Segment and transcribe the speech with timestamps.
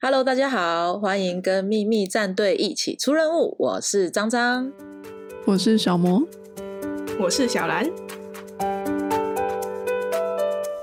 [0.00, 3.56] Hello，大家好，欢迎跟秘密战队一起出任务。
[3.58, 4.72] 我是张张，
[5.44, 6.22] 我是小魔，
[7.18, 7.90] 我是小兰。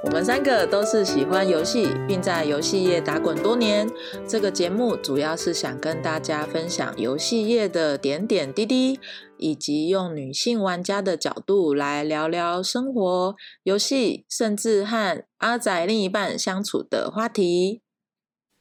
[0.04, 3.89] 我们三个都是喜欢游戏，并在游戏业打滚多年。
[4.28, 9.00] 这个节目主要是想跟大家分享游戏业的点点滴滴，
[9.38, 17.79] 以及用女性玩家的角度来聊聊生活、游戏，甚至和阿仔另一半相处的话题。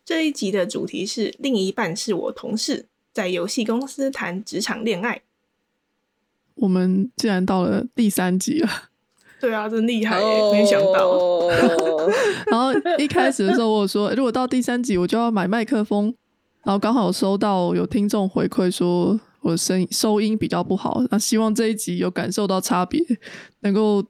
[0.04, 5.22] 这一集的主题是另一半是我同事，在游戏公司谈职场恋爱。
[6.56, 8.68] 我们竟然到了第三集了。
[9.40, 10.20] 对啊，真厉害，
[10.52, 11.48] 没想到。
[12.46, 16.14] 然后一开始的时候，我说如果到第三集，我就要买麦克风。
[16.62, 23.02] 然后刚好收到有听众回馈说，我的声音收音比较不好，那希望这一集有感受到差别，
[23.60, 24.02] 能够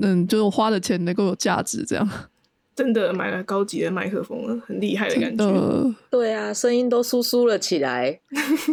[0.00, 2.08] 嗯，就是花的钱能够有价值，这样。
[2.74, 5.94] 真的买了高级的麦克风了，很厉害的感觉。
[6.10, 8.18] 对啊，声音都酥酥了起来。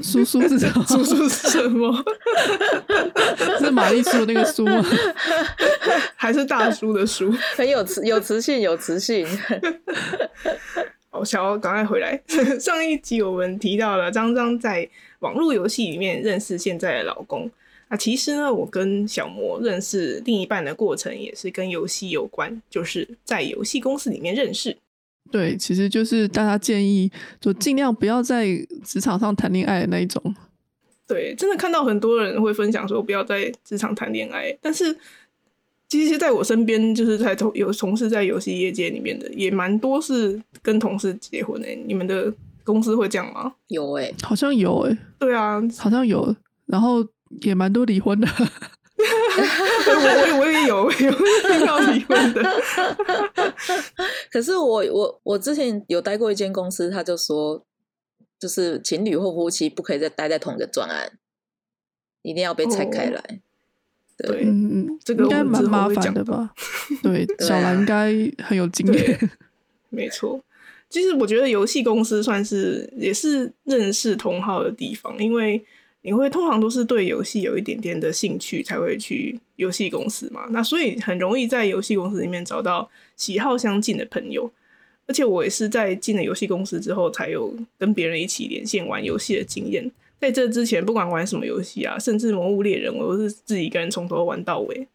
[0.02, 0.84] 酥酥是什么？
[0.90, 2.04] 酥酥是什么？
[3.60, 4.84] 是玛丽苏那个酥吗？
[6.16, 7.32] 还是大叔的叔？
[7.56, 9.28] 很有磁，有磁性，有磁性。
[11.12, 12.20] 哦，小欧，赶快回来！
[12.60, 14.88] 上一集我们提到了张张在
[15.20, 17.50] 网络游戏里面认识现在的老公。
[17.92, 24.78] 那其实呢，我跟小魔认识另一半的过程也是跟游戏有关，就是在游戏公司里面认识。
[25.30, 28.48] 对，其实就是大家建议，就尽量不要在
[28.86, 30.24] 职场上谈恋爱的那一种。
[31.06, 34.98] 对，真的看到很多人会分享说不要在职场谈恋爱，但是
[35.90, 41.78] 其实在我身边，就是在同有从事在游戏业界里面的，也蛮多是跟同事结婚诶。
[41.86, 43.54] 你们的公司会这样吗？
[43.68, 44.98] 有诶，好像有诶。
[45.20, 46.34] 对啊，好像有，
[46.66, 47.06] 然后。
[47.42, 48.28] 也蛮多离婚的，
[48.98, 51.12] 我我也有 有
[51.48, 52.44] 听到离婚的。
[54.32, 57.66] 可是我我我之前有待过一间公司，他就说，
[58.40, 61.18] 就是情侣或夫妻不可以再待在同一个专案，
[62.22, 63.40] 一定要被拆开来。
[64.18, 66.54] 对，嗯，这个应该蛮麻烦的吧？
[67.02, 69.32] 对，小兰应该很有经验。
[69.90, 70.40] 没错，
[70.90, 75.66] 其实我觉得游戏公司算是也是认识同好的地方，因为。
[76.04, 80.48] 你会通常都是对游戏有一点点的兴趣才会去游戏公司嘛？
[80.50, 84.52] 那所以很容易在游戏公司里面找到喜好相近的朋友。
[85.08, 89.92] 而且我也是在进了游戏公司之后，才有跟别人一起连线玩游戏的经验。
[90.20, 94.88] 在这之前，不管玩什么游戏啊，甚至《魔物猎人》，我都是自己一个人从头玩到尾。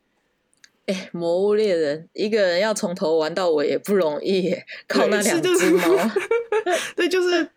[0.86, 4.54] 哎，《魔物猎人》一个人要从头玩到尾也不容易，
[4.88, 6.10] 靠那两只猫。
[6.96, 7.48] 对，就是。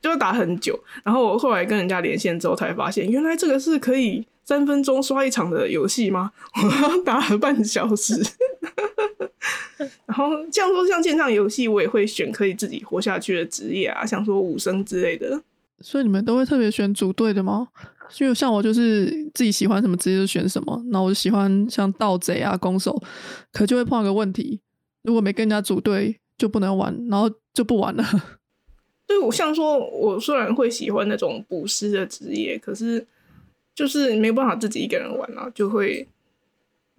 [0.00, 6.32] 就打很久，然后我后来跟人家连线之后，才发现原来这个是可以三分钟刷一场的游戏吗？
[6.54, 8.14] 我打了半小时。
[10.06, 15.40] 然后像说像线上游戏，我也会选可以自己活下去的职业啊，像说武生之类的。
[15.80, 17.68] 所以你们都会特别选组队的吗？
[18.18, 20.82] 因为像我就是自己喜欢什么职业就选什么。
[20.88, 23.00] 那我就喜欢像盗贼啊、攻守，
[23.52, 24.60] 可就会碰到个问题，
[25.02, 28.04] 如果没跟人家组队就不能玩，然后就不玩了。
[29.10, 33.04] 对我像说，我虽然会喜欢那种捕师的职业，可是
[33.74, 36.06] 就是没有办法自己一个人玩啊，就会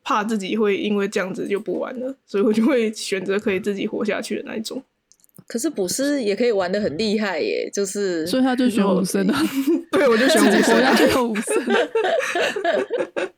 [0.03, 4.83] 怕自己会因为这样子就不玩了，所以我就会选择可以自己活下去的那一种。
[5.47, 9.41] 可是捕师也可以玩的很厉害耶，就是所以他就选武生啊。
[9.93, 11.63] 对，我就选武生，下去的武生。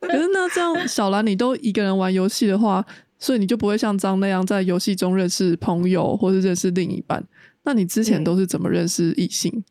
[0.01, 2.83] 可是那这样，小兰你都一个人玩游戏的话，
[3.19, 7.23] 所以你就不会像张那样在游戏中认识朋友，或是认识另一半。
[7.63, 9.63] 那你之前都是怎么认识异性？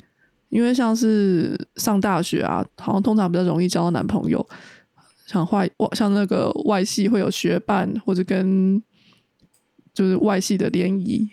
[0.48, 4.47] 因为像是上大学啊，好像通常比较容易交到男朋友。
[5.26, 8.82] 像外像那个外系会有学伴，或者跟
[9.94, 11.28] 就是外系的联谊。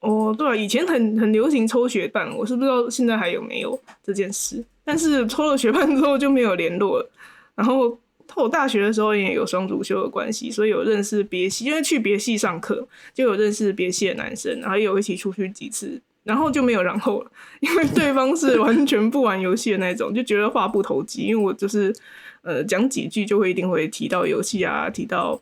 [0.00, 4.64] 哦，对啊，以前很很流行抽学伴，我是不知道现在还有没有这件事。
[4.84, 7.10] 但是抽了学伴之后就没有联络了，
[7.54, 7.98] 然后。
[8.34, 17.30] 我大学的时候也有双主修的关系，所以有认识别系，因为去别系上课就有认识别系的男生，然后有一起出去几次，然后就没有然后了，
[17.60, 21.22] 因为对方是完全不玩游戏的那种，就觉得话不投机。
[21.22, 21.94] 因为我就是
[22.42, 25.40] 呃讲几句就会一定会提到游戏啊，提到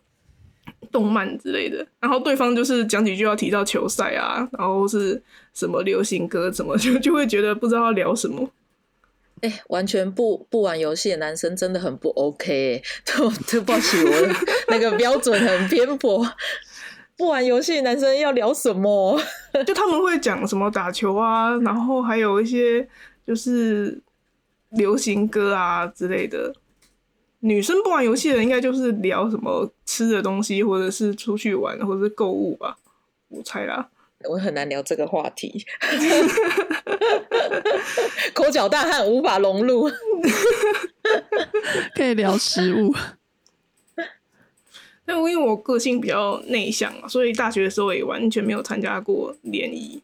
[0.92, 5.20] 动漫之类的，然后对方就是讲几句要提到球赛啊，然后是
[5.52, 8.48] 什么流行歌什么， 就就会觉得不知道要聊什么。
[9.40, 14.12] 哎，完全不不玩游戏的男生真的很不 OK， 都对不起我
[14.68, 16.26] 那个标准很偏颇。
[17.16, 19.20] 不玩游戏的男生要聊什么？
[19.66, 22.86] 就他们会讲什么打球啊，然后还有一些
[23.26, 24.00] 就是
[24.70, 26.52] 流行歌啊之类的。
[27.40, 32.76] 女生不玩游戏的应该就是聊什么吃的东西，或者是出去玩，或者是购物吧，
[33.28, 33.90] 我猜啦。
[34.28, 35.64] 我很难聊这个话题，
[38.34, 39.90] 口角大汉无法融入。
[41.94, 42.94] 可以聊食物。
[45.06, 50.00] 但因为我个性比较内向嘛，所以大学的时候也完全没有参加过联谊。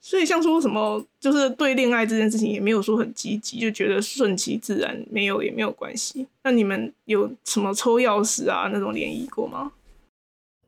[0.00, 6.26] 所以像说什么，就是对恋爱这件事情也没有说很积极，就觉得顺其自然，没有也没有关系。
[6.42, 9.72] 那你们有什么抽钥匙啊那种联谊过吗？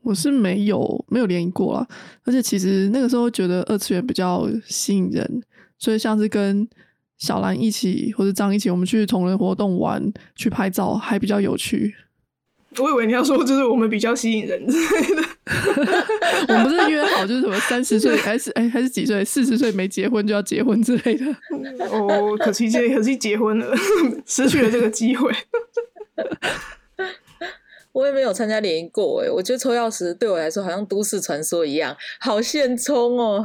[0.07, 1.85] 我是没有没有联谊过啊，
[2.23, 5.43] 而且其实那个时候觉得二次元比较吸引人，
[5.77, 6.65] 所以像是跟
[7.17, 10.01] 小兰一起或者张一起，我们去同人活动玩，
[10.33, 11.93] 去拍照还比较有趣。
[12.79, 15.23] 我以为你要说就是我们比较吸引人之类的。
[16.47, 21.25] 我们不是约好就是什么三十岁 还是哎还是几岁四十岁没结婚就要结婚之类的。
[21.91, 23.75] 哦，可惜结可惜结婚了，
[24.25, 25.33] 失去了这个机会。
[27.97, 33.43] 我也没有参加联谊过哎，我觉得抽钥匙对我来说好像都市传说一样，好现充哦。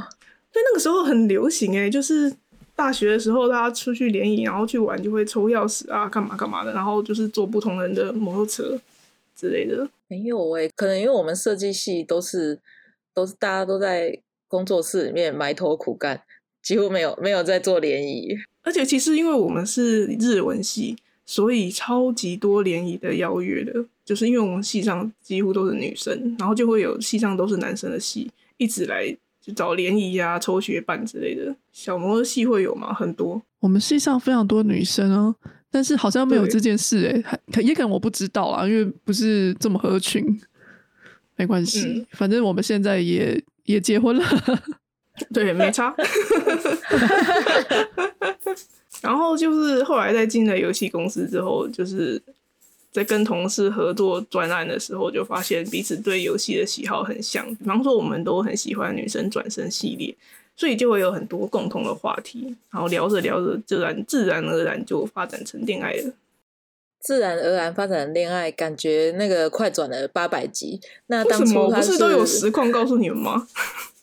[0.52, 2.30] 对，那个时候很流行哎，就是
[2.76, 8.78] 大学的时候大家出去联谊，然后去玩就会抽钥匙啊，干嘛干嘛的，然后就是坐不同人的摩托车。
[9.34, 12.60] 之类的没有哎，可能因为我们设计系都是
[13.14, 14.16] 都是大家都在
[14.46, 16.20] 工作室里面埋头苦干，
[16.62, 18.36] 几乎没有没有在做联谊。
[18.62, 31.54] 而且其实因为我们是日文系，所以超级多联谊的邀约的，就是因为我们系上几乎都是女生，然后就会有系上都是男生的系一直来就找联谊啊、抽学伴之类的。
[31.72, 32.92] 小摩的系会有吗？
[32.92, 35.34] 很多，我们系上非常多女生哦。
[35.70, 40.22] 但是好像没有这件事哎，可也可能我不知道啊，因为不是这么合群，
[41.36, 44.24] 没关系，反正我们现在也也结婚了，
[45.32, 45.94] 对，没差。
[49.02, 52.20] 然后就是后来在进了游戏公司之后，就是
[52.90, 60.14] 在跟同事合作专案的时候，就发现彼此对游戏的喜好很像，比方说我们都很喜欢女生转身系列。
[60.54, 66.12] 所以就会有很多共同的话题，然后聊着聊着，自然自然而然就发展成恋爱了。
[67.00, 70.78] 自然而然发展恋爱，感觉那个快转了八百集。
[71.06, 73.48] 那当初不是都有实况告诉你们吗？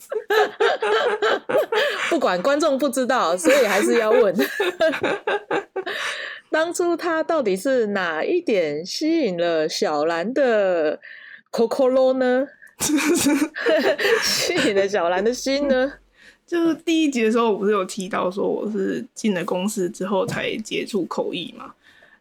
[2.09, 4.35] 不管观众不知道，所以还是要问。
[6.51, 11.00] 当初他到底是哪一点吸引了小兰的
[11.51, 12.47] Coco 呢？
[14.23, 15.94] 吸引了小兰的心呢？
[16.47, 21.75] 就是第一集的时候，我不是有提到说我是进了公司之后才接触口译嘛？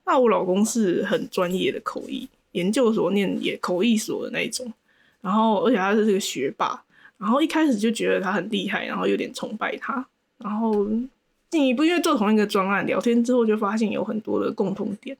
[0.04, 4.70] 那我老公是很专业的口译，研究所念也口译所的那种，
[5.22, 6.82] 然后而且他是这个学霸，
[7.18, 10.06] 然后一开始就觉得他很厉害，然后有点崇拜他，
[10.38, 10.86] 然后
[11.50, 15.16] 进一步因为做同一个专案，聊天之后就发现有很多的共同点，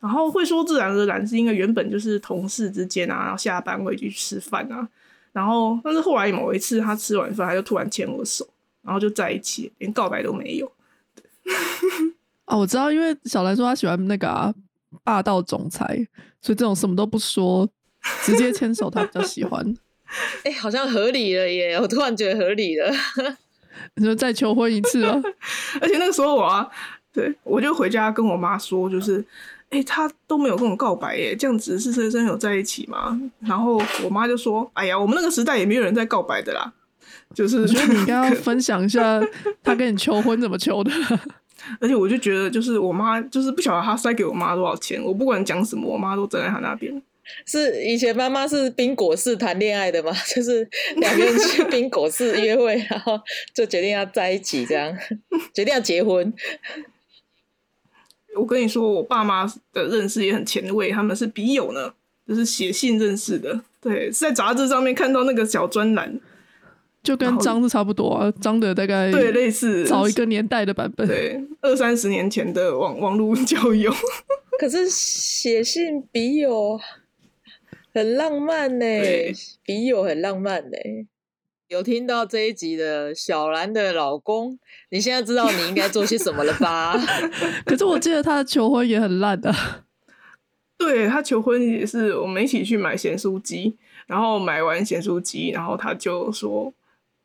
[0.00, 4.88] 然后会说自然而然是因为原本就是同事之间啊，然后下班会去吃饭啊。
[5.30, 8.48] 然后，但是后来某一次，他吃完饭，他就突然牵我手，
[8.82, 10.72] 然后就在一起，连告白都没有。
[12.46, 14.52] 啊， 我知道，因为小兰说她喜欢那个
[15.04, 15.86] 霸道总裁，
[16.40, 17.68] 所以这种什么都不说，
[18.22, 19.62] 直接牵手，她比较喜欢。
[20.44, 21.78] 哎，好像合理了耶！
[21.80, 22.90] 我突然觉得合理了。
[23.96, 25.20] 你说再求婚一次啊？
[25.80, 26.68] 而且那个时候我啊，
[27.12, 29.24] 对我就回家跟我妈说，就是。
[29.70, 33.20] 哎，他都没有跟我告白耶，这样子是真真有在一起吗？
[33.40, 36.72] 然后我妈就说：“哎呀，我们那个时代也没有人在告白的啦。”
[37.36, 39.20] 就是所以你应该要分享一下
[39.62, 40.90] 他跟你求婚怎么求的。
[41.80, 47.02] 而且我就觉得，就是我妈就是不晓得他塞给我妈多少钱，我不管讲什么，我妈都站在他那边。
[47.46, 50.12] 是以前妈妈是冰果式谈恋爱的嘛？
[50.34, 53.18] 就是两个人去 冰果式约会，然后
[53.54, 54.96] 就决定要在一起，这样
[55.54, 56.32] 决定要结婚。
[58.36, 61.92] 我跟你说，我爸妈的认识也很前卫，他们是笔友呢，
[62.26, 63.60] 就是写信认识的。
[63.80, 66.20] 对，是在杂志上面看到那个小专栏，
[67.02, 73.92] 就跟张是差不多啊，张的大概对类似早一个年代的版本，对，二三十年前的网网络交友。
[74.58, 76.78] 可是写信笔友
[77.94, 78.84] 很浪漫呢，
[79.64, 80.76] 笔友很浪漫呢。
[81.68, 84.58] 有听到这一集的小兰的老公，
[84.90, 86.94] 你现在知道你应该做些什么了吧？
[87.66, 89.54] 可是我记得他的求婚也很烂的。
[90.78, 93.76] 对他求婚也是我们一起去买咸酥鸡，
[94.06, 96.72] 然后买完咸酥鸡，然后他就说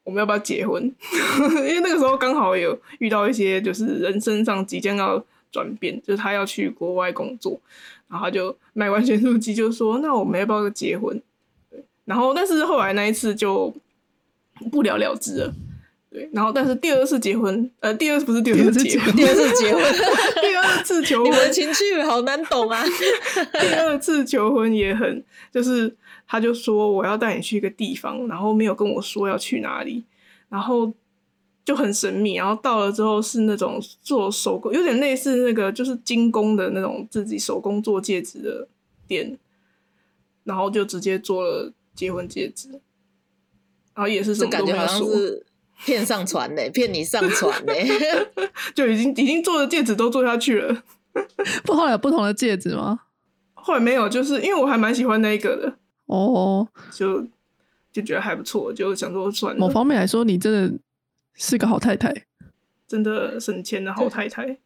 [0.03, 0.83] 我们要不要结婚？
[1.59, 7.57] 因为那个时候刚好有遇到一些就是人生上即将要转变，就是他要去国外工作，
[8.09, 11.21] 然后就买完咸酥鸡就说那我们要不要结婚？
[11.71, 13.73] 对，然后但是后来那一次就。
[14.71, 15.53] 不了了之了，
[16.11, 19.83] 对，然后但是第二次结婚，呃，第二次不是第二次结婚，第二次结婚，
[20.41, 22.81] 第二次求婚，你们情绪好难懂啊。
[23.59, 25.93] 第二次求婚也很，就是
[26.27, 30.03] 他就说我要带你去一个地方，然后没有跟我说要去哪里，
[30.49, 30.93] 然后
[31.65, 32.35] 就很神秘。
[32.35, 38.67] 然后到了之后是那种做手工，有点类似那个就是精工的那种自己手工做戒指的
[39.07, 39.37] 店，
[40.43, 42.69] 然后就直接做了结婚戒指，
[43.93, 45.45] 然后也是什么感觉好像是
[45.85, 47.87] 骗上船嘞， 骗你上船嘞，
[48.75, 50.83] 就已经已经做的戒指都做下去了。
[51.63, 52.99] 不后来有不同的戒指吗？
[53.53, 55.73] 后来没有，就是因为我还蛮喜欢那一个的
[56.07, 57.25] 哦，就
[57.91, 59.59] 就觉得还不错，就想说算了。
[59.59, 60.77] 某方面来说，你真的
[61.35, 62.13] 是个好太太，
[62.87, 64.57] 真的省钱的好太太。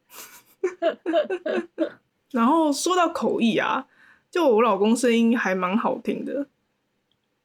[2.30, 3.86] 然后说到口译啊，
[4.30, 6.46] 就我老公声音还蛮好听的，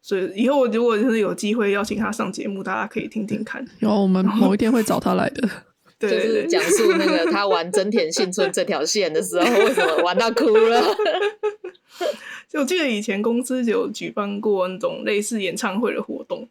[0.02, 3.66] 所以以后如果真的有机会邀请他上节目，大家可以听听看。
[3.80, 5.50] 有，我们某一天会找他来的。
[6.00, 10.84] 就是讲述那个他玩真田幸村这条线的时候，为什么玩到哭了？
[12.50, 16.50] 就我记得以前公司有举办过那种类似演唱会的活动，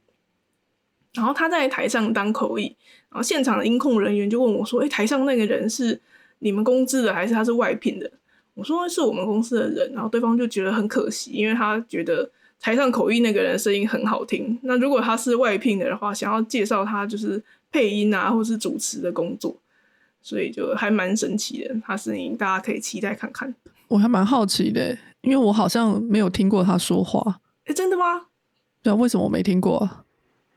[1.15, 2.65] 然后他在台上当口译，
[3.11, 6.01] 然后现场的音控人员就问我说：“哎，台上那个人是
[6.39, 8.11] 你们公司的还是他是外聘的？”
[8.55, 14.59] 我说：“是我们公司的人。”然后对方就觉得很可惜，因为他觉得台上口译那个人声音很好听。
[14.63, 17.43] 那如果他是外聘的的话，想要介绍他就是。
[17.75, 19.57] 配音啊，或是主持的工作，
[20.21, 21.75] 所以就还蛮神奇的。
[21.83, 23.55] 他声音大家可以期待看看。
[23.89, 27.41] 我还蛮好奇的，因为我好像没有听过他说话。
[27.65, 28.27] 哎，真的吗？
[28.83, 30.05] 对啊，为什么我没听过？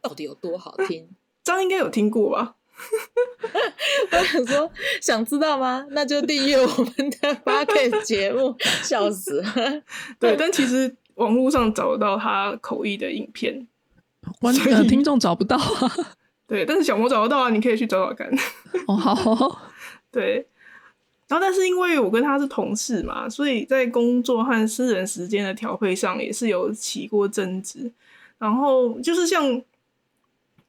[0.07, 1.09] 到底有多好听？
[1.43, 2.55] 张应该有听过吧？
[4.11, 4.71] 我想说，
[5.01, 5.85] 想知道吗？
[5.91, 9.43] 那就订阅我们的八 K 节目， 笑死！
[10.19, 13.65] 对，但其实网络上找得到他口译的影片，
[14.41, 15.63] 完全听众找不到啊。
[16.47, 18.29] 对，但是小魔找得到啊，你可以去找找看。
[18.87, 19.61] 哦，好。
[20.11, 20.45] 对，
[21.27, 27.91] 然后但是因为我跟他是同事嘛，所以在工作和私人时间的调配上也是有起过争执。
[28.37, 29.61] 然后就是像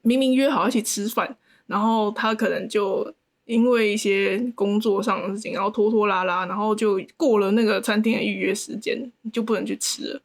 [0.07, 1.35] 明明约好一起吃饭，
[1.65, 10.21] 然后他可能就因为一些工作上的事情，然后拖拖拉拉，然后就过了那个餐厅的预约时间，就不能去吃了，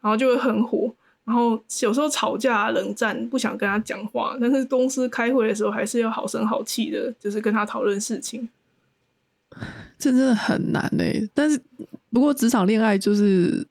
[0.00, 0.92] 然后就会很火。
[1.24, 8.48] 然后有时候吵架冷战，不想跟他讲话，但是公司开会的时候还是要好声好气的，就是跟他讨论事情。
[9.96, 11.28] 这真的很难嘞。
[11.32, 11.60] 但是
[12.12, 13.64] 不过职场恋爱就是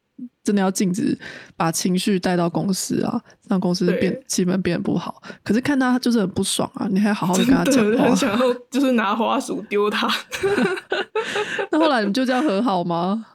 [0.50, 1.16] 真的要禁止
[1.56, 5.22] 把情绪带到公司啊，让公司变气氛变得不好。
[5.44, 10.10] 可是看他就是很不爽啊，你还好好的 跟他讲话，很想要就是拿花束丢他。
[11.70, 13.28] 那后来你们就这样和好吗？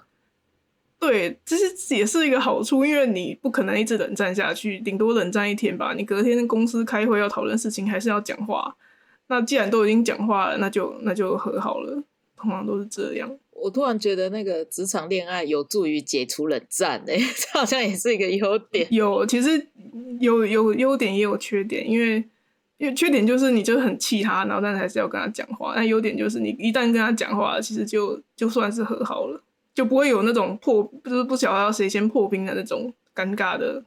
[0.98, 5.94] 对，其实也是一个好处，因为你不可能一直冷战下去，顶多冷战一天吧。
[5.94, 8.74] 你隔天公司开会要讨论事情，还是要讲话。
[9.28, 12.02] 那既然都已经讲话了，那就那就和好了。
[12.36, 13.30] 通常都是这样。
[13.64, 18.86] 我突然觉得那个职场恋爱有助于解除冷战，哎， 这好像也是一个优点。
[18.90, 19.66] 有，其实
[20.20, 22.16] 有有优点也有缺点，因为
[22.76, 25.72] 因为缺点就是你就很气他，然后但是还是要跟他讲话。
[25.74, 29.42] 那优点就是你一旦跟他讲话，其实就就算是和好了。
[29.72, 33.82] 就不会有那种破，就是不晓得要谁先破冰的那种尴尬的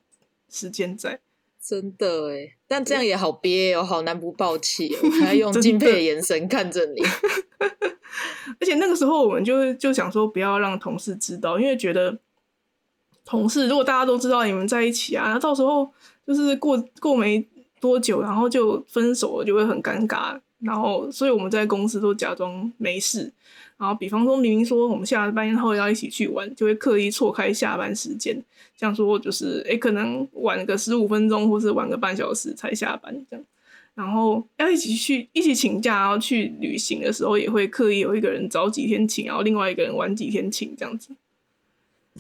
[0.50, 1.20] 时间在。
[1.62, 7.02] 真的哎，但这样也好憋哦，好难不爆气哦， 还用敬佩的眼神看着你。
[8.60, 12.18] 而且那个时候我们就就想说，不要让同事知道，因为觉得
[13.26, 15.92] 同事如果大家都知道你们在一起啊，那到时候
[16.26, 17.48] 就是过过没
[17.80, 20.40] 多久，然后就分手了，就会很尴尬。
[20.60, 23.32] 然后，所以我们在公司都假装没事。
[23.78, 28.44] 然后，比方说明明说我们下班后要一起去玩，就会刻意错开下班时间，
[28.76, 33.46] 像说就是诶可能晚个十五分钟，或是晚个半小时才下班这样。
[33.98, 41.10] 然后要一起去一起请假，然后去旅行的时候，也会刻意有一个人早几天请，然后另外一个人晚几天请这样子。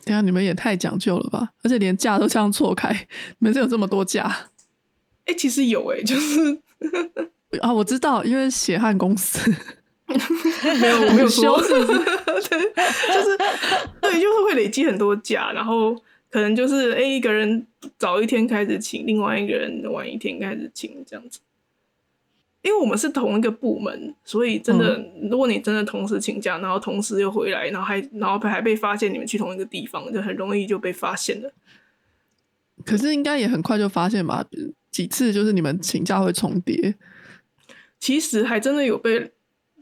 [0.04, 1.54] 对啊，你们也太讲究了吧！
[1.62, 2.92] 而且连假都这样错开，
[3.38, 4.50] 你们有这么多假？
[5.26, 6.60] 哎，其实有哎，就是
[7.62, 9.54] 啊，我知道，因为血汗公司。
[10.08, 12.00] 没有，我没有说，是不是？
[12.00, 12.04] 就
[13.22, 13.38] 是
[14.02, 15.94] 对，就是会累积很多假，然后
[16.32, 17.68] 可能就是哎，一个人
[18.00, 21.40] 早一天开始请，另外一个人晚一天开始请，这样子。
[22.62, 31.54] 因为我们是同一个部门，所以真的，如果你真的同时请假，然后同时又回来，然后还然后还被发现你们去同一个地方，就很容易就被发现了。
[32.86, 34.46] 可是应该也很快就发现吧？
[34.92, 36.96] 几次就是你们请假会重叠，
[38.00, 39.32] 其实还真的有被。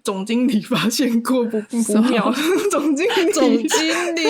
[0.03, 2.32] 总经理发现过不不妙，
[2.70, 4.24] 总经理，总经理，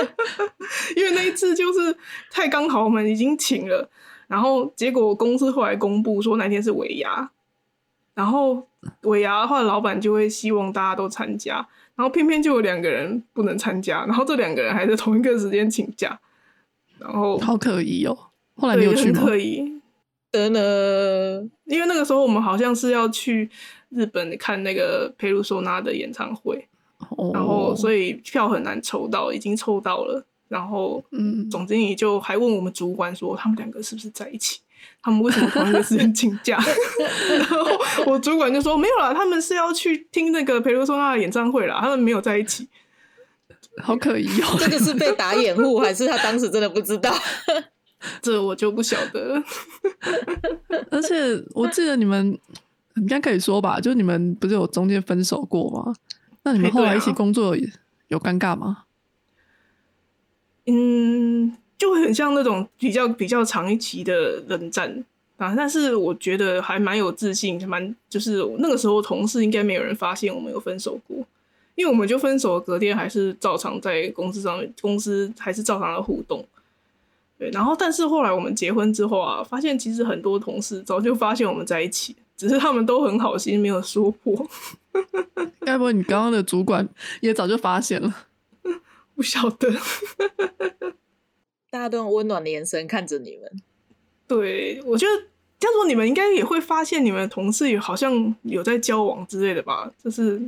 [0.96, 1.94] 因为那一次就是
[2.30, 3.86] 太刚好，我们已经请了，
[4.28, 7.30] 然后结果公司后来公布说那天是尾牙，
[8.14, 8.66] 然后
[9.02, 11.56] 尾牙的话，老板就会希望大家都参加，
[11.96, 16.18] 然后偏偏就有两个人不能参加，然后这两个人还在同一个时间请假，
[16.98, 18.16] 然后好可疑哦，
[18.56, 19.24] 后来没有去吗？
[20.30, 21.48] 的呢？
[21.66, 23.48] 因为那个时候我们好像是要去
[23.88, 26.68] 日本看那个佩鲁索纳的演唱会，
[27.10, 30.24] 哦然后所以票很难抽到，已经抽到了。
[30.48, 34.60] 然后嗯，总经理就还问我们主管说，他们两个是不是在一起？
[35.02, 36.58] 他们为什么同一个时间请假？
[37.38, 37.58] 然后
[38.06, 42.68] 我主管就说没有啦，他们是要去听那个佩鲁索纳的演唱会啦，他们没有在一起。
[43.82, 44.56] 好可疑哦。
[44.58, 47.14] 这个是被打掩护，还是他当时真的不知道？
[48.22, 49.42] 这我就不晓得。
[50.90, 52.38] 而且我记得你们
[52.96, 55.94] 应该可以说吧，就你们不是有中间分手过吗？
[56.44, 57.66] 那你们后来一起工作有
[58.08, 58.84] 有尴尬吗？
[60.66, 65.04] 嗯，就会很像那种比较比较长一期的冷战
[65.36, 65.54] 啊。
[65.56, 71.16] 但是我觉得还蛮有自信，蛮就是那个时候同事应该没有人发现我们有分手过，
[71.74, 76.44] 因为我们就分手，隔天还是照常在公司上面，公司还是照常的互动。
[77.36, 84.46] 对，然后但是后来我们结婚之后啊，发现其实很多同事早就发现我们在一起，只是他们都很好心，没有说破。
[85.60, 86.88] 该不会你刚刚的主管
[87.20, 88.14] 也早就发现了？
[89.16, 89.68] 不晓得，
[91.74, 93.50] 大家都用温暖的眼神看着你们。
[94.28, 95.12] 对我觉得
[95.58, 99.90] 这样说，你们应该也会发现你们的同事有好像有在交往之类的吧？
[100.00, 100.40] 就是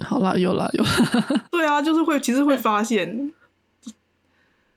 [0.00, 0.90] 好啦，有啦有啦，
[1.52, 3.32] 对啊，就是会其实会发现，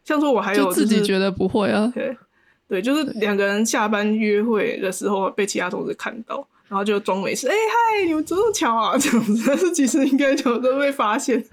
[0.06, 1.92] 像说我还有、就自己觉得得不会啊。
[1.96, 2.16] 对
[2.68, 11.44] 对，就是两个人下班约会的时候被其他同事看到，然后就装没事，哎、嗨，你们这么巧啊，这样子，但是其实应该就都被发现。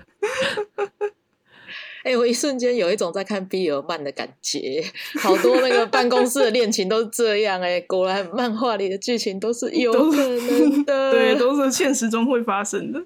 [2.05, 4.83] 哎、我一瞬间有一种在看 BL 漫的感觉，
[5.21, 13.03] 好多那个办公室的恋情都是这样哎、果然漫画里的剧情都是有可能的， 对，都是现实中会发生的。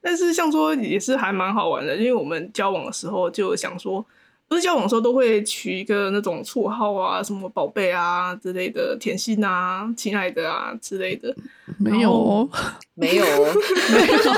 [0.00, 4.02] 但是像说也是还蛮好玩的，因为我们交往的时候就想说，
[4.46, 11.34] 不是交往的时候都会取一个那种绰号啊，什么宝贝啊之类的，甜心啊、亲爱的啊之类的。
[11.78, 12.48] 没有哦，
[12.94, 13.52] 没有哦，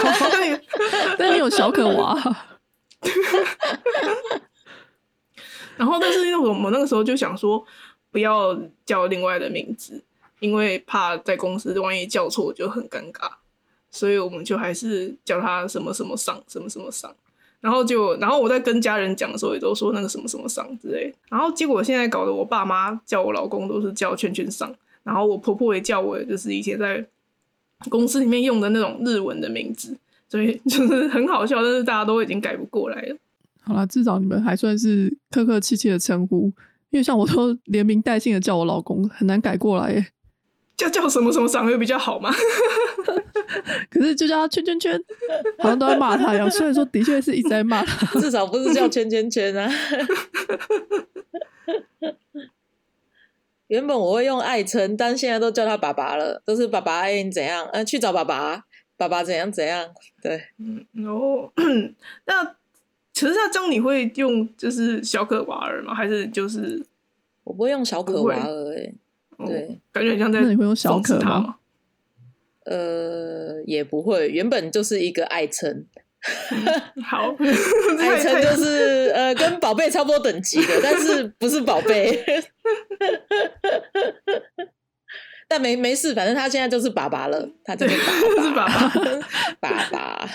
[1.19, 2.17] 但你有小可娃，
[5.77, 7.65] 然后，但是因为我们那个时候就想说，
[8.11, 10.03] 不要叫另外的名字，
[10.39, 13.31] 因为怕在公司万一叫错就很尴尬，
[13.91, 17.15] 所以我们就还是叫他什么什么上，什么什么上。
[17.61, 21.15] 然后就，然后我在跟家人讲的时候，也都说那个什么什么上之类。
[21.29, 27.07] 然后结果现在搞得我爸妈叫我老公都是叫圈圈上，然后我婆婆也叫我就是以前在
[27.91, 29.99] 公司里面用的那种日文的名字，
[30.31, 33.17] 所以 就是很好笑，但是大家都已经改不过来了。
[33.63, 36.47] 好啦，至少你们还算是客客气气的称呼，
[36.91, 40.07] 因为像我都 连名带姓的叫我老公，很难改过来耶。
[40.77, 42.33] 叫叫什么什么长会比较好吗？
[43.91, 44.99] 可是就叫他圈圈圈，
[45.59, 46.51] 好像都在骂他一样。
[46.51, 49.71] 虽然说的确是一直在骂他，至少不是叫圈圈圈啊。
[53.67, 57.01] 原本我会用爱称，但现在都叫他爸爸了，都是爸爸。
[57.01, 57.67] 哎、你怎样？
[57.75, 58.65] 呃，去找爸爸，
[59.01, 59.83] 爸爸怎样怎样？
[60.21, 61.51] 对，嗯，然后
[62.27, 62.45] 那
[63.15, 65.95] 其实那这样你会用就是小可娃儿吗？
[65.95, 66.85] 还是就是
[67.45, 68.95] 我不会用小可娃儿、欸，
[69.39, 71.57] 哦对感觉很像在那你会用小可吗他吗？
[72.67, 75.87] 呃，也不会，原本就是一个爱称，
[77.03, 77.35] 好，
[77.99, 82.23] 爱称就是呃跟宝贝差不多等级的，但是不是宝贝。
[85.51, 88.89] 但没没事，反正他现在就是爸爸了，他就是爸 是爸爸。
[89.59, 90.29] 爸爸。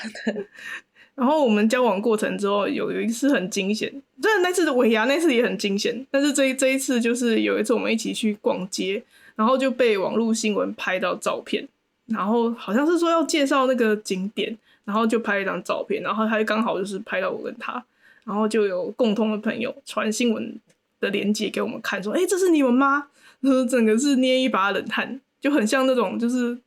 [1.15, 3.89] 然后我们交往过程之后，有有一次很惊险，
[4.21, 9.01] 虽然那次的尾牙那次也很惊险，但是这一这一次就是有一次我们一起去逛街，
[9.37, 11.65] 然后就被网络新闻拍到照片，
[12.07, 17.81] 然后好像是说要介绍那个景点，然后就拍了一张照片，然后他刚好就是拍到我跟他，
[18.25, 20.59] 然后就有共同的朋友传新闻
[20.99, 23.07] 的链接给我们看，说：“哎、这是你们吗？”
[23.45, 26.57] 然后 整个是捏一把冷汗，就很像那种就是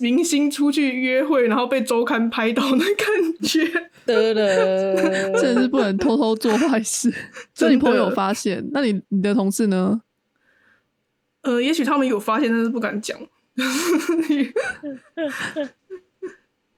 [0.00, 3.88] 明星出去约会，然后被周刊拍到的感觉。
[4.06, 7.12] 得了，真的是不能偷偷做坏事。
[7.52, 10.00] 所以你朋友发现，那你你的同事呢？
[11.42, 13.18] 呃，也许他们有发现，但是不敢讲。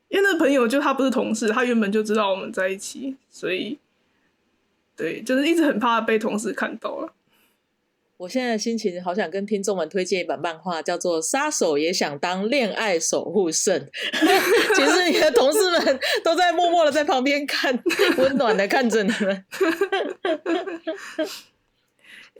[0.08, 3.78] 因为那个朋友就他不是同事，他原本就知道我们在一起，所以
[4.96, 7.12] 对，就是一直很怕被同事看到了。
[8.18, 13.81] 我现在的心情好想跟听众们推荐一本漫画，叫做《杀手也想当恋爱守护圣》。
[14.74, 17.81] 其实你的同事们 都在默默的在旁边看，
[18.18, 19.44] 温暖的看着你们。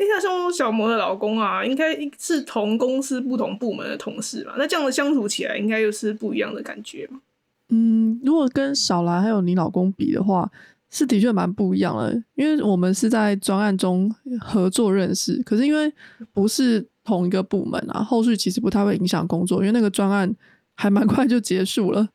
[0.01, 7.21] 因为像小魔的老公啊，应该是同公司不同部门的同事嘛，那这样的相处起来，应该又是不一样的感觉嘛。
[7.69, 10.51] 嗯，如果跟小兰还有你老公比的话，
[10.91, 12.23] 是的确蛮不一样的。
[12.35, 15.93] 因为我们是在专案中合作认识，可是因为
[16.33, 20.35] 不是同一个部门啊，后续其实不太会影响工作，因为那个专案
[20.75, 22.09] 还蛮快就结束了。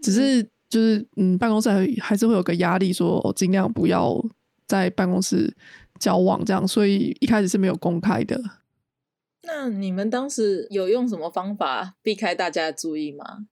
[0.00, 4.20] 只是就是嗯，办公室还还是会有个压力，说尽量不要
[4.66, 5.54] 在办公室
[5.98, 8.40] 交往这样，所以一开始是没有公开的。
[9.42, 13.46] 那你们当时有用什么方法避开大家的注意吗？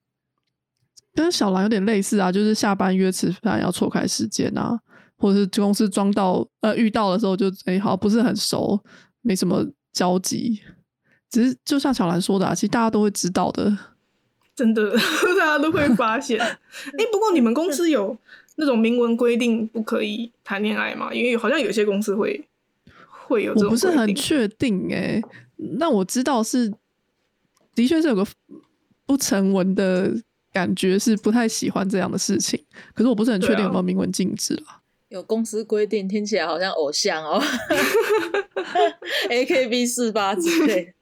[1.15, 4.79] 跟小兰有点类似啊，就是下班约吃饭要错开时间啊，
[5.17, 8.79] 或者是公司装到呃遇到的时候就哎好不是很熟，
[9.23, 10.61] 没什么交集。
[11.31, 13.77] 只是就像小兰说的，啊，其实大家都会知道的，
[14.57, 14.91] 真的
[15.39, 16.41] 大家都会发现。
[16.41, 18.17] 哎，不过你们公司有
[18.57, 21.13] 那种明文规定不可以谈恋爱吗？
[21.13, 22.49] 因为好像有些公司会
[23.27, 25.21] 会有，我不是很确定哎。
[25.79, 26.73] 那我知道是，
[27.75, 28.27] 的确是有个
[29.05, 30.11] 不成文的
[30.59, 32.61] 感觉，是不太喜欢这样的事情。
[32.95, 34.83] 可是我不是很确定有没有明文禁止了。
[35.09, 37.41] 有公司规定，听起来好像偶像哦
[39.31, 40.95] ，A K B 四八之类。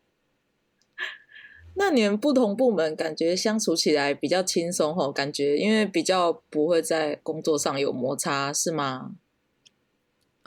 [1.74, 5.10] 那你们不同部门感觉相处起来比较轻松哦？
[5.10, 9.12] 感觉因为比较不会在工作上有摩擦，是吗？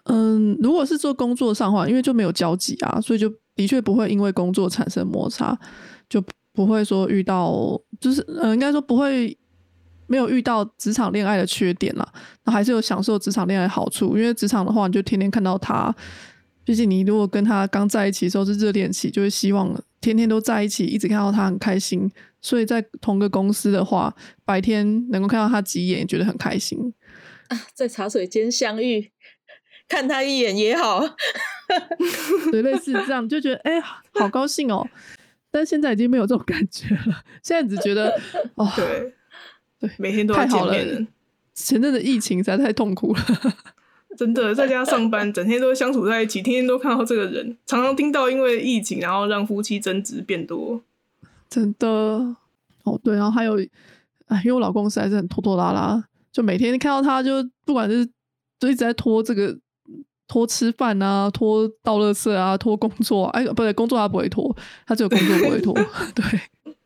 [0.06, 3.34] 嗯，如果是做工作上的话，因为就没有交集啊，所以就。
[3.56, 5.60] 的确不会因为工作产生摩擦，
[6.08, 6.24] 就
[6.65, 9.38] 不会说遇到，就是呃，应该说不会
[10.08, 12.06] 没有遇到职场恋爱的缺点啦。
[12.43, 15.95] 那还是有享受职场恋爱好处，因为职场的话，你就天天看到他。
[16.65, 22.12] 毕竟你如果跟他刚在一起的时候是热恋期，就会希望天天都在一起，一直看到他很开心。
[22.41, 26.93] 所以在同个公司的话，白天能够看到他几眼，也觉得很开心
[27.48, 27.58] 啊。
[27.74, 29.12] 在茶水间相遇。
[29.88, 31.02] 看他一眼也好，
[32.52, 34.88] 对，类似这样就觉得哎，好高兴哦。
[35.52, 38.10] 但现在已经没有这种感觉了，现在只觉得
[38.56, 39.14] 哦，对
[39.80, 40.76] 对，每天都太好了。
[41.54, 43.22] 前阵的疫情实在太痛苦了，
[44.18, 50.82] 真的在家上班，整天都相处在一起，天天都看到这个人，常常听到因为疫情，然后让夫妻争执变多。
[51.50, 51.88] 真的
[52.84, 53.60] 哦，对，然后还有，
[54.28, 58.06] 哎，因为我老公实在是很拖拖拉拉，就每天看到他就不管是
[58.60, 59.58] 就一直在拖这个。
[60.30, 65.74] 拖吃饭啊，拖倒垃圾啊，拖工作，哎，不对，工作他不会拖，他只有工作不会拖。
[66.15, 66.24] 对，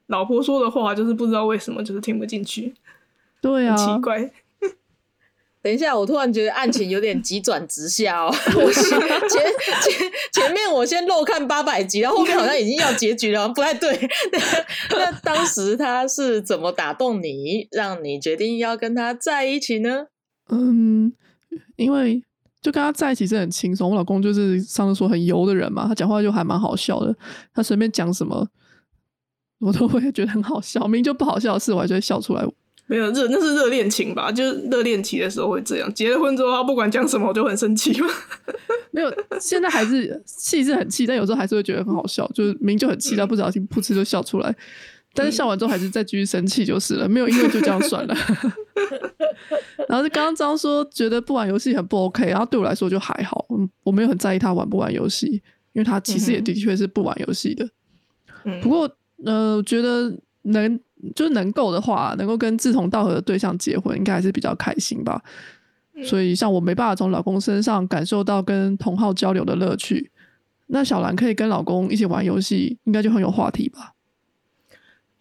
[0.07, 2.73] 老婆说的话就是不知道为什么就是听不进去。
[3.41, 4.31] 对啊，奇怪。
[5.61, 8.33] 等一下，我突然觉得案情有点急转直下哦。
[8.55, 13.97] 我前前前面我先漏看八百集，然后后面好像已经要结局了，不太对。
[14.89, 20.07] 那当时他是怎么打动你，让你决定要跟他在一起呢？
[20.49, 21.13] 嗯，
[21.75, 22.23] 因为。
[22.63, 27.15] 就跟他在一起是很轻松，我老公就是上次说很油的人嘛，他讲话就还蛮好笑的，
[27.53, 28.47] 他随便讲什么，
[29.59, 32.43] 我都会觉得很好笑，明明就不好笑的事，我还就会笑出来。
[32.85, 34.31] 没有热，那是热恋情吧？
[34.31, 37.93] 就是热恋期的时候会这样，结了婚之后，他不管讲什么，我就很生气。
[38.91, 44.55] 没有，现在还是气是很气，但有时候还是会觉得很好笑，就是明明就很气，但不小心噗嗤就笑出来。
[45.13, 48.15] 但是笑完之后还是再继续生气就是了，没有因为就这样算了。
[49.87, 53.45] 然后就刚刚张说觉得不玩游戏很不 OK，然后对我来说就还好，
[53.83, 55.27] 我没有很在意他玩不玩游戏，
[55.73, 57.69] 因为他其实也的确是不玩游戏的。
[58.61, 58.89] 不过
[59.23, 60.79] 呃，觉得能
[61.15, 65.21] 就是能够的话，能够跟志同道合的对象结婚，应该还是比较开心吧。
[66.03, 70.09] 所以像我没办法从老公身上感受到跟同好交流的乐趣，
[70.67, 73.92] 那小兰可以跟老公一起玩游戏，应该就很有话题吧。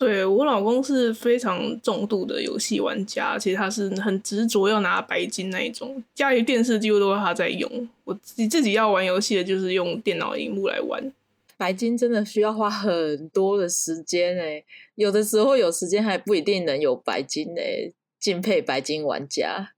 [0.03, 7.88] 对我老公是非常重度的游戏玩家，其实他是很执着要拿白金那一种，家里电视几乎都是他在用。
[8.03, 11.12] 我自己自己要玩游戏的，就是用电脑荧幕来玩。
[11.57, 14.65] 白金真的需要花很多的时间诶，
[14.97, 19.71] 有的时候有时间还不一定能有白金诶，敬佩白金玩家。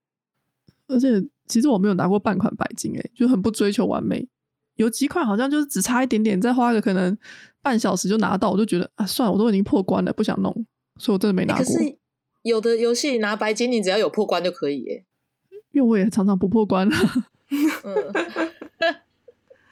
[0.86, 4.26] 而且其实我没有拿过半款白金诶，就很不追求完美，
[4.76, 7.16] 有几款好像就是只差一点点，再花个可能。
[7.62, 10.52] 半小时就拿到，我就觉得啊，算了，我都已经破关了，不想弄，
[10.98, 11.64] 所以我真的没拿过。
[11.64, 11.96] 可是
[12.42, 15.02] 有的游戏拿白金，你只要有破关就可以耶。
[15.72, 16.86] 因为我也常常不破关。
[17.84, 18.12] 嗯。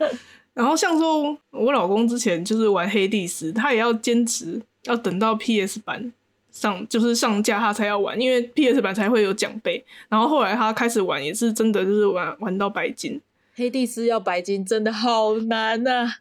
[0.54, 6.10] 然后像说，我老公之前就是玩黑帝斯，他也要坚持要等到 PS 版
[6.50, 9.84] 上，就是上架他才要玩，因为 PS 版才会有奖杯。
[10.08, 13.20] 然后后来他开始玩，也是真的就是玩玩到白金。
[13.54, 16.14] 黑帝斯要白金真的好难呐。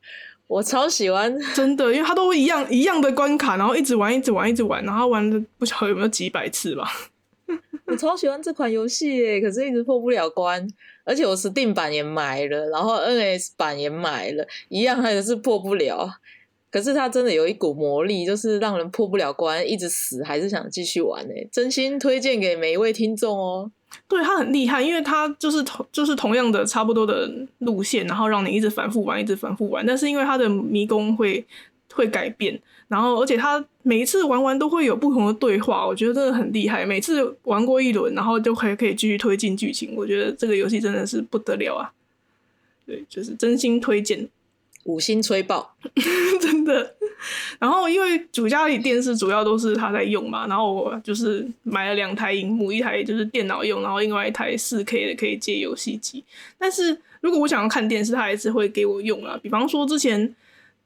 [0.48, 6.92] 我超喜欢， 真的，因为他都一样一样的关卡，然后一直玩，一直玩，一直玩，然后玩了不晓得有没有几百次吧。
[7.88, 10.68] 我超喜欢这款游戏耶，可是一直破不了关，
[11.06, 16.10] 而且我 Steam 版也买了，然后 NS 版也买了，一样还是破不了。
[16.70, 21.34] 可是它真的有一股魔力，就是让人破不了关，一直死还是想继续玩呢。
[21.52, 23.72] 真心推荐给每一位听众哦。
[24.08, 29.86] 对他很厉害，因为他就是同就是同样的差不多的路线，然后让你一直反复玩，一直反复玩。
[29.86, 31.46] 但是因为他的迷宫会
[31.94, 36.86] 会改变，然后而且他每一次玩完都会有不同的对话，我觉得真的很厉害。
[36.86, 41.92] 每次玩过一轮，然后就可可以继续推进剧情，我觉得这个游戏真的是不得了啊！
[42.86, 44.28] 对，就是真心推荐。
[44.86, 45.76] 五星吹爆，
[46.42, 46.96] 真的。
[47.60, 56.24] 然后因为主家里电视主要都是他在用嘛，然后我就是买了两台荧幕，一台就是电脑用，然后另外一台四 K 的可以接游戏机。
[56.58, 59.40] 但是如果我想要看电视，他还是会给我用啊。
[59.40, 60.36] 比方说之前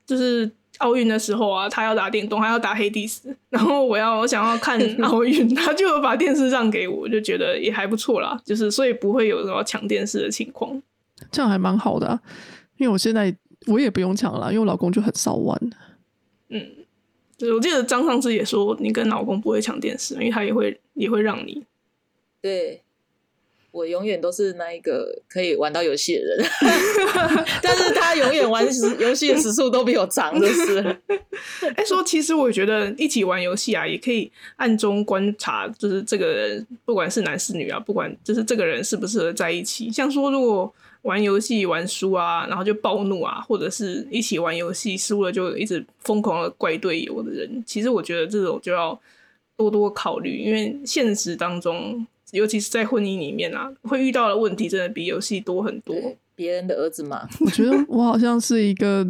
[0.06, 8.38] 就是奥运的时候啊，他要打电动，他要打黑帝斯， 然后我要我想要看奥运，他就把电视让给我，就觉得也还不错啦。
[8.44, 10.82] 就是所以不会有什么抢电视的情况，
[11.32, 12.20] 这样还蛮好的。
[12.76, 13.34] 因为我现在。
[13.68, 15.60] 我也不用抢了，因为我老公就很少玩。
[16.50, 16.66] 嗯，
[17.38, 21.66] 对，我记得张上次也说，你跟老公不会抢电视，因为他也会也会让你。
[22.42, 22.84] 对，
[23.76, 26.48] 我永远都是那一个可以玩到游戏的人，
[27.62, 30.80] 但是他永远玩时游戏的时速都比我长，就是。
[31.76, 39.92] 哎，说其实我觉得一起玩游戏啊，也可以暗中观察，就是这个人不管是男是女啊，不管就是这个人适不适合在一起。
[39.92, 40.74] 像说如果。
[41.06, 49.00] 玩游戏玩输啊，然后就暴怒啊，或者是一起玩游戏输了就一直疯狂的怪队友的人，其实我觉得这种就要
[49.56, 55.96] 多多考虑，因为现实当中，尤其是在婚姻里面啊，会遇到的问题真的比游戏多很多。
[56.38, 59.08] 别人的儿子嘛，我觉得 我好像是一个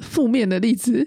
[0.00, 1.06] 负面的例子，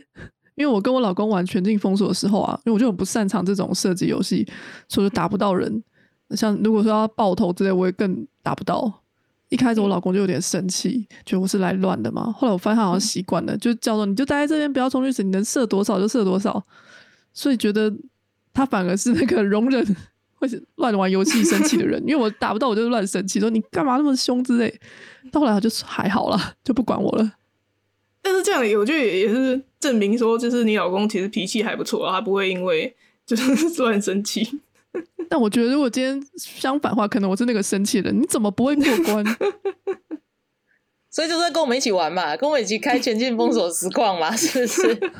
[0.53, 4.47] 因为我跟我老公玩全境封锁的时候啊，因为我就很不擅长这种射击游戏，
[4.87, 5.83] 所以打不到人。
[6.35, 9.01] 像如果说要爆头之类，我也更打不到。
[9.49, 12.31] 一开始我老公就有点生气，觉得我是来乱的嘛。
[12.31, 16.63] 后来我发现他好像习惯了，就叫做你就待在这边，不要冲去死，你能射多少就射多少。
[17.33, 17.91] 所以觉得
[18.53, 19.83] 他反而是那个容忍
[20.47, 24.73] 会乱玩游戏生气的人， 因为我打不到我就乱生气，说你干嘛那么凶之类。
[25.31, 27.31] 到后来他就还好了，就不管我了。
[28.21, 33.43] 但是这样，我觉得也是证明说，就是你老公其实脾气还不错，他不会因为就是
[33.81, 34.61] 乱生气。
[35.29, 38.21] 但我觉得，如果今天相反话，可能我是那个生气的人。
[38.21, 39.25] 你怎么不会过关？
[41.15, 45.11] 所以就是跟我们一起玩嘛，跟我一起开全境封锁实况嘛， 是不是？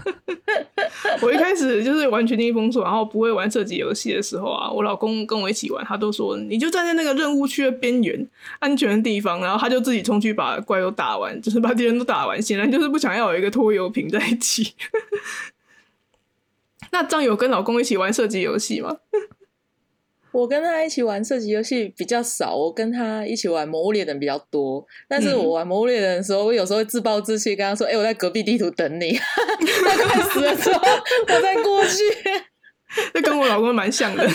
[1.23, 8.27] 我一开始就是玩全境封锁，然后不会玩射击游戏的时候啊，我老公跟我一起玩，他都说你就站在那个任务区的边缘
[8.59, 14.73] 安全的地方，然后他就自己冲去把怪都打完，就是把敌人都打完，显然就是不想要有一个拖油瓶在一起。
[16.91, 18.97] 那张友跟老公一起玩射击游戏吗？
[20.35, 24.85] 我跟他一起玩射击游戏比较少，我跟他一起玩《魔物猎人》比较多。
[25.07, 32.03] 但是我玩《魔物猎人》的时候，我有时候会自暴自弃，跟他说：“哎，我在隔壁地图等你。”他快死的时候，我再过去。
[33.13, 34.27] 这跟我老公蛮像的。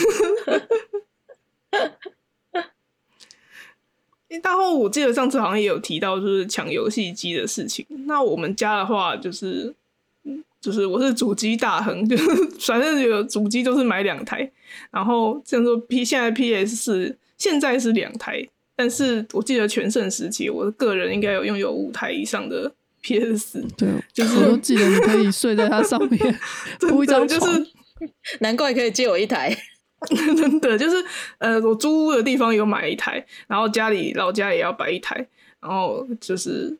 [4.42, 7.84] 大后，我记得上次好像也有提到，就是抢游戏机的事情。
[8.06, 9.74] 那我们家的话，就是。
[10.60, 12.24] 就是我是主机大亨，就是
[12.60, 14.50] 反正有主机都是买两台，
[14.90, 18.46] 然后像说 P 现在 PS 四现在是两台，
[18.76, 22.70] 但是我记得全盛时期，我个人应该有拥有五台以上的
[23.00, 23.64] PS 四。
[23.76, 26.38] 对，就是我都记得你可以睡在它上面，
[26.88, 27.66] 铺一张就是
[28.40, 29.56] 难怪可以借我一台，
[30.08, 31.02] 真的就是
[31.38, 35.26] 呃，我租屋的地方有买一台，然后家里老家也要摆一台，
[35.60, 36.76] 然后就是。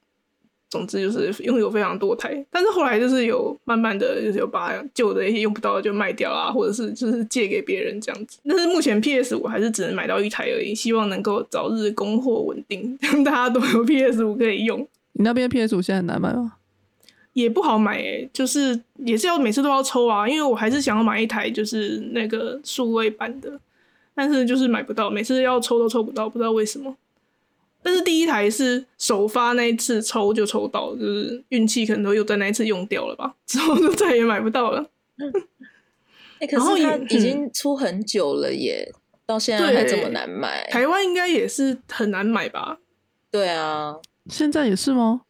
[0.70, 8.38] 总之就是拥有非常多台，但是后来就是有慢慢的就是有把旧的一些用不到的就卖掉啊，或者是就是借给别人这样子。
[8.48, 14.80] 但是目前 PS 五还是只能买到一台而已，希望能够早日供货稳定，让 大家都有 PS 五可以用。
[15.14, 16.52] 你那边 PS 五现在很难买吗？
[17.32, 23.58] 也不好买诶，就是也是要每次都要抽啊，因为我还是想要买一台就是那个数位版的，
[24.14, 26.96] 但是就是买不到，每次要抽都抽不到，不知道为什么。
[27.82, 34.90] 但是第一台是首发那一次抽就抽到，就是运气可能都又在那一次用掉了吧， 之后就再也买不到了。
[36.40, 38.92] 哎， 可是它已经出很久了耶，
[39.26, 40.66] 到现在还这么难买。
[40.70, 42.78] 台湾应该也是很难买吧？
[43.30, 43.96] 对啊，
[44.28, 45.22] 现在也是吗？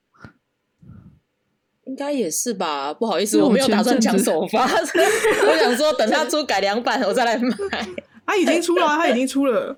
[1.84, 2.94] 应该也是吧。
[2.94, 7.56] 不好意思，我没有打算抢首发， 我想说等它出改良版我再来买。
[8.26, 9.76] 它已经出了，它已经出了，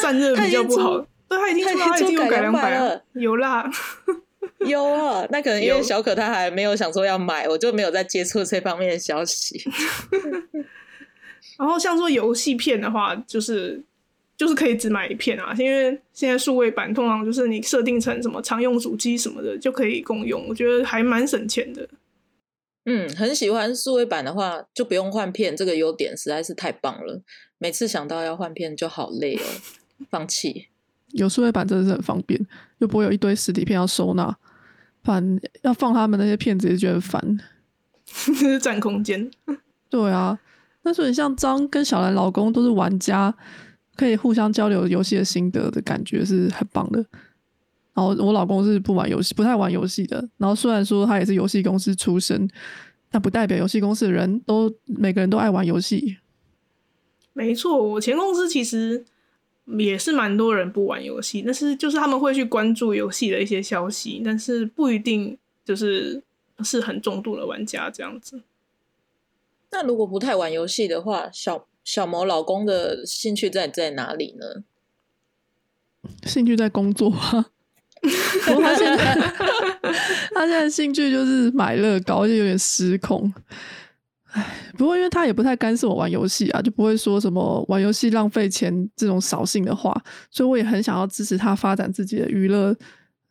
[0.00, 1.06] 散热比较不好。
[1.30, 3.70] 对，他已经出，他已经有改良版了，有啦，
[4.66, 5.24] 有啊。
[5.30, 9.62] 那可能因为小可他还没有想说要买，我就没有在接触这方面的消息。
[11.56, 13.80] 然后像说游戏片的话，就是
[14.36, 21.88] 就是可以只买一片啊，因为现在数位版通常就是你设定成什么常用主机什么的就可以共用，我觉得还蛮省钱的。
[22.86, 27.22] 嗯，很喜欢数位版的话，就不用换片，这个优点实在是太棒了。
[27.58, 29.44] 每次想到要换片就好累哦，
[30.10, 30.69] 放弃。
[31.12, 32.40] 有数位版真的是很方便，
[32.78, 34.36] 又不会有一堆实体片要收纳，
[35.02, 37.38] 反要放他们那些片子也觉得烦，
[38.06, 39.30] 是 占空间。
[39.88, 40.38] 对啊，
[40.82, 43.34] 那所以像张跟小兰老公都是玩家，
[43.96, 47.04] 可以互相交流游戏的心得的感觉是很棒的。
[47.92, 50.26] 然后我老公是不玩游戏，不太玩游戏的。
[50.36, 52.48] 然后虽然说他也是游戏公司出身，
[53.10, 56.16] 但不代表游戏公司的人都每个人都爱玩游戏。
[57.32, 59.04] 没错，我前公司其实
[59.78, 66.22] 也是蛮多人不玩游戏，但是就是他们会去关注游戏的一些消息，但是不一定就是
[66.64, 68.42] 是很重度的玩家这样子。
[69.70, 74.64] 那如果不太玩游戏的话，小小毛老公的兴趣在在哪里呢？
[76.24, 77.46] 兴趣在工作啊。
[78.02, 79.14] 他现在
[80.34, 83.32] 他现在兴趣就是买乐高，就有点失控。
[84.32, 84.44] 唉，
[84.78, 89.92] 不过因为他也不太干涉我玩游戏啊，就不会说什么玩游戏浪费钱这种扫兴的话，
[90.30, 92.74] 所以我也很想要支持他发展自己的娱乐。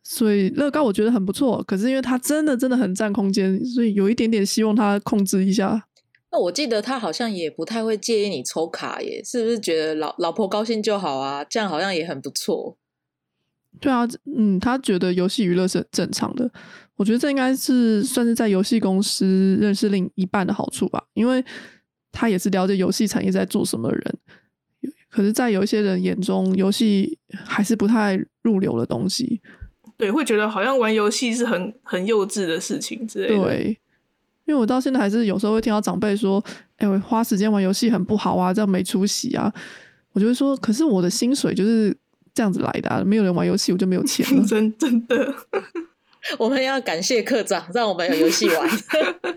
[0.02, 5.86] 所以乐高我觉得很不错，可是因为他真的真的很占空间，所以有一点点希望他控制一下。
[6.32, 11.44] 那我记得他好像也不太会介意你抽卡耶，是不是觉得老老婆高兴就好啊？
[11.44, 12.76] 这样好像也很不错。
[13.78, 16.50] 对啊，嗯，他觉得游戏娱乐是很正常的。
[17.00, 21.42] 我觉得这应该是算是在游戏公司认识另一半的好处吧，因为
[22.12, 24.18] 他也是了解游戏产业在做什么的人。
[25.08, 29.40] 可是，在有一些人眼中，游戏还是不太入流的东西。
[29.96, 33.44] 对，会觉得好像玩游戏是很很幼稚的事情之类的。
[33.44, 33.78] 对，
[34.44, 36.44] 因为我到现在还是有时候会听到长辈说
[36.76, 39.50] ：“哎，我花时间玩游戏很不好啊，这样没出息啊。”
[40.12, 41.96] 我就会说：“可是我的薪水就是。”
[42.32, 44.42] 这样子来的，啊没有人玩游戏，我就没有钱了。
[44.46, 45.34] 真真的，
[46.38, 48.70] 我们要感谢课长，让我们有游戏玩。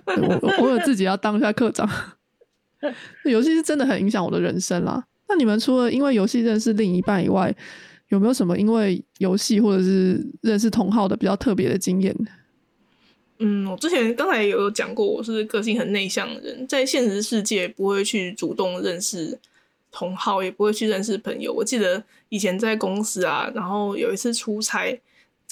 [0.42, 1.90] 我我有自己要当一下课长。
[3.26, 5.06] 游戏是真的很影响我的人生啦。
[5.28, 7.56] 那你们除了因为游戏认识另一半以外，
[8.10, 12.16] 有没有什么因为游戏或者是认识同好的比较特别的经验？
[13.40, 19.40] 嗯，我之前刚才有讲过，我是个性很内向的人，在现实世界不会去主动认识。
[19.96, 21.54] 同好也不会去认识朋友。
[21.54, 25.00] 我记得以前在公司啊，然后有一次出差，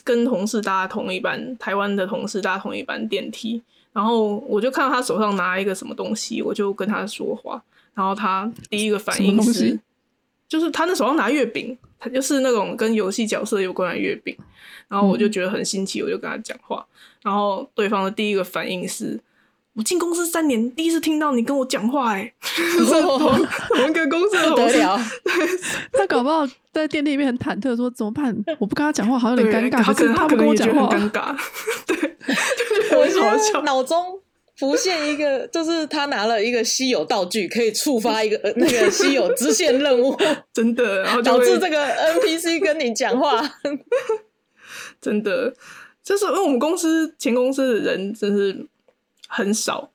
[0.04, 3.62] 跟同事搭同一班，台湾的同事搭同一班电梯，
[3.94, 7.62] 然后我就看到他手上拿一个什么东西，我就跟他说话，
[7.94, 9.80] 然后他第一个反应是，
[10.48, 14.36] 就是他那手上拿月饼，他就是那种跟游戏角色有关的月饼，
[14.88, 16.86] 然后我就觉得很新奇，我就跟他讲话，
[17.22, 19.20] 然后对方的第一个反应是。
[19.74, 22.34] 我进公司三年，第一次听到你跟我讲话， 哎，
[23.70, 25.00] 同一个公司不得了。
[25.94, 28.36] 他搞不好在电梯里面很忐忑，说怎么办？
[28.60, 29.84] 我不跟他讲话，好像有点尴尬。
[29.84, 31.34] 可是他不跟我讲话，尴尬。
[31.88, 31.98] 对，
[32.98, 34.20] 我现在脑中
[34.58, 40.18] 浮现一个，就是他拿了一个稀有道具，可以触发一个那个稀有支线任务，
[40.52, 43.42] 真的，然后 导致这个 NPC 跟你讲话，
[45.00, 45.54] 真的，
[46.04, 48.68] 就是因为我们公司前公司的人，真是。
[49.34, 49.90] 很少，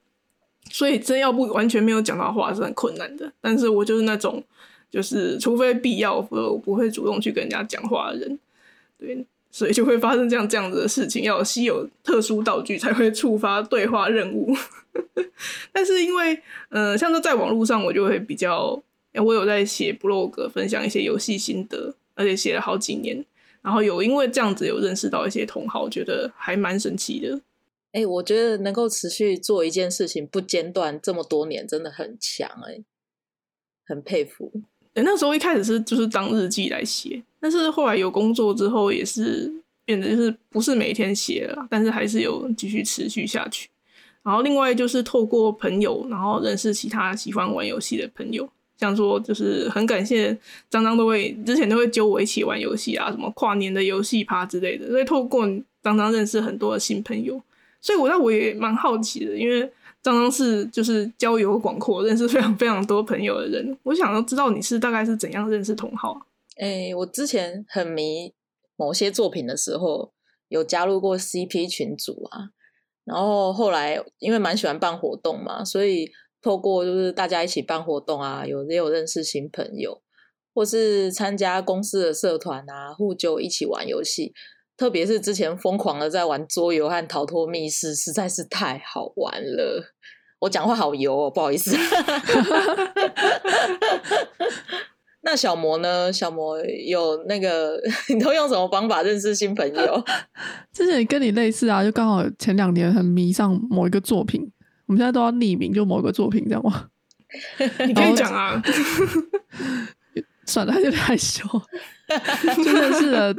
[0.70, 3.30] 所以真要不完全没有讲到话是很困难的。
[3.42, 4.42] 但是我就是那种，
[4.90, 8.38] 就是除非必要，我不会主动去跟人家讲话的人。
[8.98, 14.56] 对，所以就会发生这样这样子的事情，要有稀有特殊道具才会触发对话任务。
[15.70, 23.22] 但是因为，呃，像是在网络上，我就会比较，我有在写 blog 分享一些游戏心得，而且写了好几年，
[23.60, 27.38] 然后有因为这样子有认识到一些同好，觉得还蛮神奇的。
[27.96, 32.84] 哎，我觉得能够持续做一件事情不间断这么多年，真的很强哎，
[33.86, 34.52] 很佩服。
[34.92, 39.50] 哎，那时候一开始是就是当日记来写，但是后来有工作之后，也是
[39.86, 43.70] 变得就是不是每天写了，但是还是有继续持续下去。
[44.22, 50.36] 然后另外就是透过朋友，然后认识其他喜欢玩游戏的朋友，像说就是很感谢
[50.68, 55.46] 张张都会之前都会揪我一起玩游戏啊，什么跨年的游戏趴之类的，所以透过
[55.82, 57.42] 张张认识很多的新朋友。
[57.86, 59.60] 所以，我那我也蛮好奇的，因为
[60.02, 63.78] 张张是就是交友广阔，认识非常非常多朋友的人。
[63.84, 66.26] 我想要知道你是大概是怎样认识同好？
[66.56, 68.34] 哎，我之前很迷
[68.74, 70.12] 某些作品的时候，
[70.48, 72.50] 有加入过 CP 群组啊。
[73.04, 76.10] 然后后来因为蛮喜欢办活动嘛，所以
[76.42, 80.02] 透过就是大家一起办活动啊，有也有认识新朋友，
[80.52, 84.32] 或是参加公司的社团啊，互就一起玩游戏。
[84.76, 89.94] 特别是之前疯狂的在玩桌游和逃脱密室，实在是太好玩了。
[90.40, 91.74] 我讲话好油哦，不好意思。
[95.22, 96.12] 那小魔呢？
[96.12, 96.56] 小魔
[96.86, 100.04] 有那个， 你都用什么方法认识新朋友？
[100.72, 104.40] 之前跟你类似啊，就刚好前两年很迷上某一个作品，
[104.86, 106.88] 我们现在都要匿名，就某一个作品，这样吗？
[107.86, 108.62] 你可以讲啊。
[110.46, 111.44] 算了，有点害羞。
[112.62, 113.36] 真的是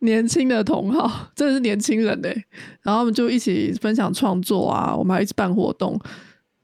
[0.00, 2.44] 年轻的同好，真的是年轻人嘞。
[2.82, 5.98] 然后我们就一起分享创作啊，我们还一起办活动，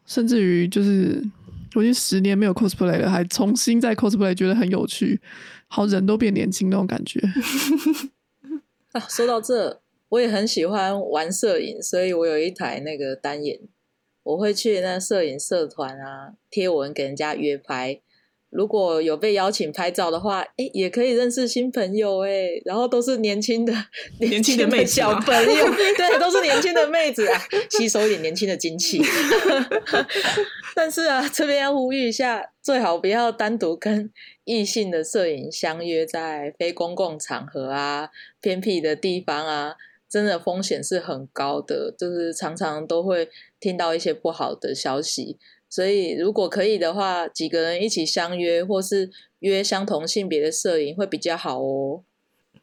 [0.05, 1.22] 甚至于就是
[1.74, 5.18] 我已经十年没有 cosplay 了，还重新在 cosplay，觉得很有趣，
[5.66, 7.18] 好人都变年轻那种感觉。
[8.92, 9.80] 啊，说到这，
[10.11, 13.61] 我也很喜欢玩摄影，所以我有一台那个单眼，
[14.22, 18.03] 我会去那摄影社团啊贴文给人家约拍。
[18.51, 23.72] 如果有被邀请拍照的话，哎，也可以认识新朋友哎，然后都是年轻的
[24.20, 29.03] 年轻的妹子小朋友，对，都是年轻的妹子啊，吸收一点年轻的精气。
[30.74, 34.11] 但是啊，这边要呼吁一下，最好不要单独跟
[34.44, 38.09] 异性的摄影相约在非公共场合啊、
[38.40, 39.74] 偏僻的地方啊，
[40.09, 43.28] 真的风险是很高的，就是常常都会
[43.59, 45.38] 听到一些不好的消息。
[45.68, 49.10] 所以，如果可以的话，几个人一起相约，或是
[49.40, 52.02] 约相同性别的摄影会比较好哦。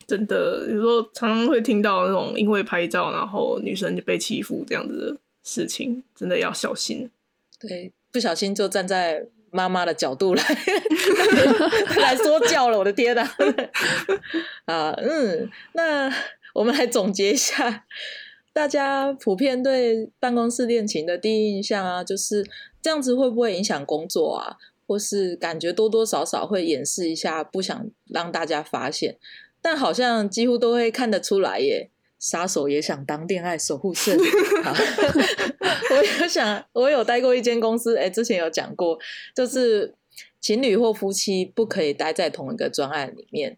[0.07, 7.09] 真的，有时候常常会听到那种因为拍照，然后女生就被欺负这样子的事情，真的要小心。
[7.59, 10.43] 对，不小心就站在妈妈的角度来
[12.01, 13.23] 来说教了，我的天哪！
[14.65, 16.13] 啊，嗯，那
[16.53, 17.85] 我们来总结一下，
[18.53, 22.45] 大家普遍对办公室恋情的第一印象啊，就是。
[22.83, 24.57] 这样子会不会影响工作啊？
[24.85, 29.17] 或是感觉多多少少会掩饰一下，不想让大家发现，
[29.61, 31.89] 但好像几乎都会看得出来耶。
[32.19, 34.13] 杀手也想当恋爱守护神。
[34.19, 38.99] 我有想，我有待过一间公司，哎，之前有讲过，
[39.33, 39.95] 就是
[40.41, 43.57] 情侣或夫妻不可以待在同一个专案里面。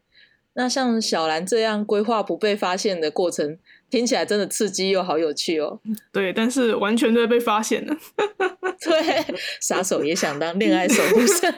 [0.54, 3.58] 那像小兰这样规划不被发现的过程。
[3.90, 5.80] 听起来真的刺激又好有趣哦。
[6.12, 7.96] 对，但是完全都被发现了。
[8.82, 11.54] 对，杀手也想当恋爱守护神。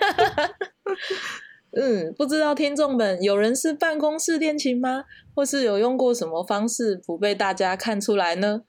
[1.71, 5.03] 嗯，不知道听众们有人是办公室恋情吗？
[5.36, 8.61] 或是有用过什么方式不被大家看出来呢？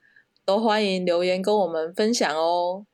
[0.45, 2.85] 都欢迎留言跟我们分享哦。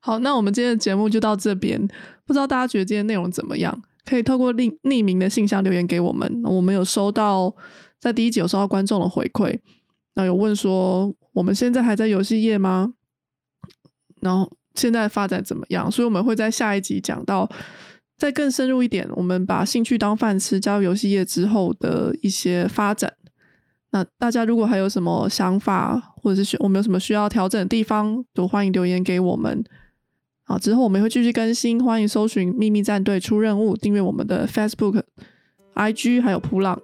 [0.00, 1.88] 好，那我们今天的节目就到这边。
[2.24, 3.82] 不知道大家觉得今天内容怎么样？
[4.04, 6.42] 可以透过匿匿名的信箱留言给我们。
[6.44, 7.54] 我们有收到
[8.00, 9.60] 在第一集有收到观众的回馈。
[10.14, 12.94] 那有问说，我们现在还在游戏业吗？
[14.20, 15.90] 然后现在发展怎么样？
[15.90, 17.48] 所以我们会在下一集讲到，
[18.18, 23.12] 再更深入一点，我们把兴趣当饭吃，加入游戏业之后的一些发展。
[23.90, 29.64] 那大家如果还有什么想法，或者是需我们有什么需要调整的地方，都欢迎留言给我们。
[30.44, 35.02] 好，之后我们会继续更新，欢迎搜寻秘密战队出任务，订阅我们的 Facebook、
[35.74, 36.80] IG 还有普朗。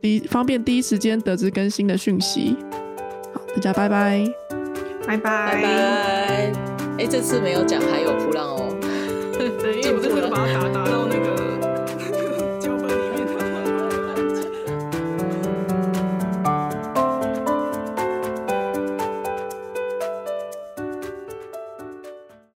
[0.00, 2.56] 第一方便第一时间得知更新的讯息。
[3.34, 4.24] 好，大家拜拜，
[5.06, 6.52] 拜拜拜拜。
[6.98, 8.68] 哎，这次没有讲还有普浪哦。
[9.60, 10.87] 对，因为我这次把它打打。